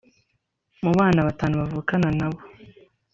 [0.83, 2.39] mu bana batanu avukana na bo